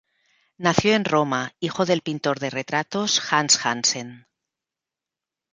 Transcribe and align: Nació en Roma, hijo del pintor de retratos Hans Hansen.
Nació 0.57 0.95
en 0.95 1.05
Roma, 1.05 1.53
hijo 1.59 1.85
del 1.85 2.01
pintor 2.01 2.39
de 2.39 2.49
retratos 2.49 3.21
Hans 3.31 3.63
Hansen. 3.63 4.25